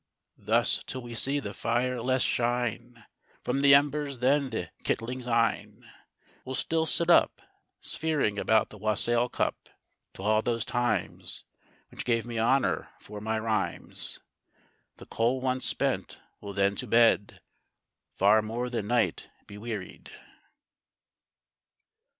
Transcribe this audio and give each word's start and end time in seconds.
Thus, 0.39 0.83
till 0.87 1.01
we 1.03 1.13
see 1.13 1.39
the 1.39 1.53
fire 1.53 2.01
less 2.01 2.23
shine 2.23 3.05
From 3.43 3.61
th' 3.61 3.65
embers 3.65 4.17
than 4.17 4.49
the 4.49 4.71
kitling's 4.83 5.27
eyne, 5.27 5.91
We'll 6.43 6.55
still 6.55 6.87
sit 6.87 7.11
up, 7.11 7.39
Sphering 7.81 8.39
about 8.39 8.69
the 8.71 8.79
wassail 8.79 9.29
cup, 9.29 9.69
To 10.15 10.23
all 10.23 10.41
those 10.41 10.65
times 10.65 11.43
Which 11.91 12.03
gave 12.03 12.25
me 12.25 12.39
honour 12.39 12.89
for 12.99 13.21
my 13.21 13.37
rhymes; 13.37 14.19
The 14.97 15.05
coal 15.05 15.39
once 15.39 15.67
spent, 15.67 16.17
we'll 16.39 16.53
then 16.53 16.75
to 16.77 16.87
bed, 16.87 17.39
Far 18.15 18.41
more 18.41 18.71
than 18.71 18.87
night 18.87 19.29
bewearied. 19.45 20.09